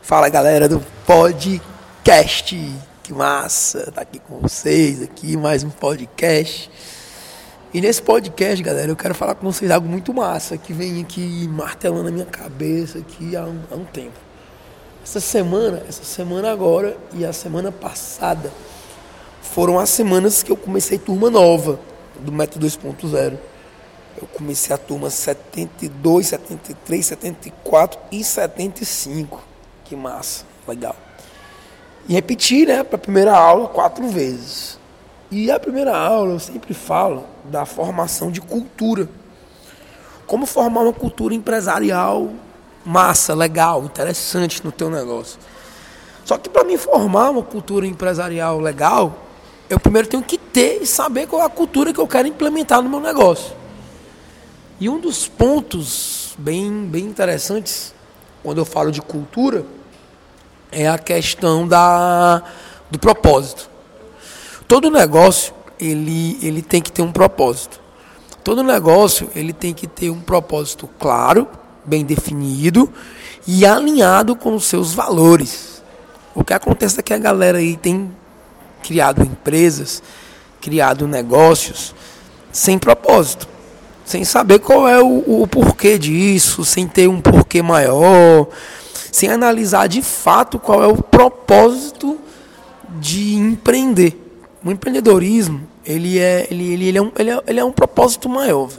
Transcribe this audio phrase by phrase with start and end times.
[0.00, 2.56] Fala galera do podcast,
[3.02, 6.70] que massa, tá aqui com vocês, aqui mais um podcast.
[7.74, 11.46] E nesse podcast, galera, eu quero falar com vocês algo muito massa que vem aqui
[11.48, 14.18] martelando na minha cabeça aqui há um, há um tempo.
[15.02, 18.50] Essa semana, essa semana agora e a semana passada
[19.42, 21.78] foram as semanas que eu comecei turma nova
[22.20, 23.36] do Método 2.0.
[24.20, 29.47] Eu comecei a turma 72, 73, 74 e 75.
[29.88, 30.94] Que massa, legal.
[32.06, 34.78] E repeti, né, para a primeira aula quatro vezes.
[35.30, 39.08] E a primeira aula eu sempre falo da formação de cultura.
[40.26, 42.30] Como formar uma cultura empresarial
[42.84, 45.38] massa, legal, interessante no teu negócio.
[46.22, 49.16] Só que para mim formar uma cultura empresarial legal,
[49.70, 52.82] eu primeiro tenho que ter e saber qual é a cultura que eu quero implementar
[52.82, 53.56] no meu negócio.
[54.78, 57.94] E um dos pontos bem, bem interessantes
[58.42, 59.64] quando eu falo de cultura
[60.70, 62.42] é a questão da,
[62.90, 63.68] do propósito.
[64.66, 67.80] Todo negócio ele, ele tem que ter um propósito.
[68.44, 71.48] Todo negócio ele tem que ter um propósito claro,
[71.84, 72.92] bem definido
[73.46, 75.82] e alinhado com os seus valores.
[76.34, 78.14] O que acontece é que a galera aí tem
[78.82, 80.02] criado empresas,
[80.60, 81.94] criado negócios
[82.52, 83.57] sem propósito
[84.08, 88.48] sem saber qual é o, o porquê disso, sem ter um porquê maior,
[89.12, 92.18] sem analisar de fato qual é o propósito
[92.98, 94.18] de empreender.
[94.64, 98.30] O empreendedorismo, ele é, ele, ele, ele é, um, ele é, ele é um propósito
[98.30, 98.70] maior.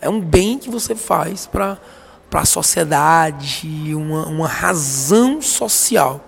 [0.00, 1.78] É um bem que você faz para
[2.32, 6.26] a sociedade, uma, uma razão social.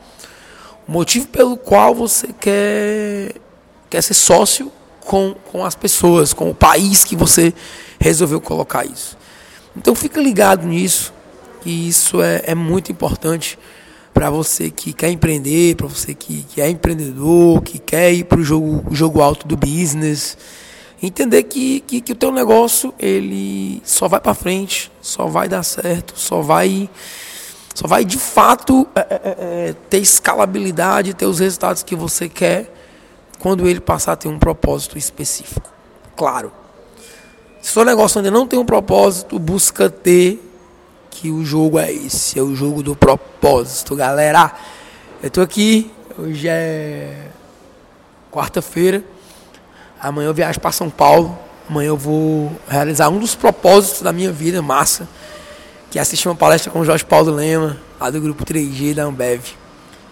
[0.86, 3.36] O motivo pelo qual você quer,
[3.88, 4.70] quer ser sócio
[5.06, 7.54] com, com as pessoas, com o país que você
[7.98, 9.16] resolveu colocar isso.
[9.76, 11.14] Então fica ligado nisso,
[11.62, 13.58] que isso é, é muito importante
[14.12, 18.40] para você que quer empreender, para você que, que é empreendedor, que quer ir para
[18.40, 20.36] o jogo, jogo alto do business.
[21.02, 25.62] Entender que, que, que o teu negócio ele só vai para frente, só vai dar
[25.62, 26.90] certo, só vai
[27.74, 29.18] só vai de fato é, é, é,
[29.68, 32.72] é, ter escalabilidade, ter os resultados que você quer
[33.38, 35.70] quando ele passar a ter um propósito específico.
[36.16, 36.52] Claro,
[37.60, 40.42] se seu negócio ainda não tem um propósito, busca ter
[41.10, 44.52] que o jogo é esse, é o jogo do propósito, galera.
[45.22, 47.28] Eu tô aqui, hoje é
[48.30, 49.02] quarta-feira.
[50.00, 51.36] Amanhã eu viajo para São Paulo.
[51.68, 55.08] Amanhã eu vou realizar um dos propósitos da minha vida, massa,
[55.90, 59.04] que é assistir uma palestra com o Jorge Paulo Lema, lá do grupo 3G da
[59.04, 59.42] Ambev.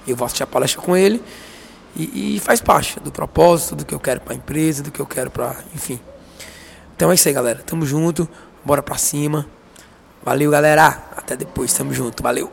[0.09, 1.23] Eu vou assistir a palestra com ele
[1.97, 5.01] e, e faz parte do propósito, do que eu quero para a empresa, do que
[5.01, 6.01] eu quero para, enfim,
[6.97, 7.61] então é isso aí, galera.
[7.67, 8.29] Tamo junto.
[8.65, 9.47] Bora pra cima.
[10.23, 10.87] Valeu, galera.
[11.17, 11.73] Até depois.
[11.73, 12.23] Tamo junto.
[12.23, 12.51] Valeu.